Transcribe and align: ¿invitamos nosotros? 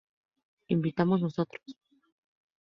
¿invitamos 0.75 1.21
nosotros? 1.21 1.63